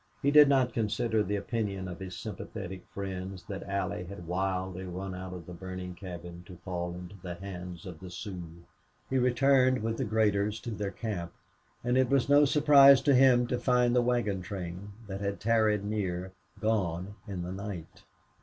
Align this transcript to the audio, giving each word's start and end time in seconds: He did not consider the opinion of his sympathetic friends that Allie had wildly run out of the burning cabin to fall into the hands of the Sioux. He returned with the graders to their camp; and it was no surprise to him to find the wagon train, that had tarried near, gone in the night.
He 0.23 0.31
did 0.31 0.49
not 0.49 0.73
consider 0.73 1.21
the 1.21 1.35
opinion 1.35 1.87
of 1.87 1.99
his 1.99 2.17
sympathetic 2.17 2.87
friends 2.87 3.43
that 3.47 3.61
Allie 3.61 4.05
had 4.05 4.25
wildly 4.25 4.83
run 4.83 5.13
out 5.13 5.31
of 5.31 5.45
the 5.45 5.53
burning 5.53 5.93
cabin 5.93 6.41
to 6.47 6.57
fall 6.65 6.95
into 6.95 7.15
the 7.21 7.35
hands 7.35 7.85
of 7.85 7.99
the 7.99 8.09
Sioux. 8.09 8.63
He 9.11 9.19
returned 9.19 9.83
with 9.83 9.97
the 9.97 10.03
graders 10.03 10.59
to 10.61 10.71
their 10.71 10.89
camp; 10.89 11.33
and 11.83 11.99
it 11.99 12.09
was 12.09 12.29
no 12.29 12.45
surprise 12.45 12.99
to 13.03 13.13
him 13.13 13.45
to 13.45 13.59
find 13.59 13.95
the 13.95 14.01
wagon 14.01 14.41
train, 14.41 14.91
that 15.05 15.21
had 15.21 15.39
tarried 15.39 15.83
near, 15.83 16.31
gone 16.59 17.13
in 17.27 17.43
the 17.43 17.51
night. 17.51 18.01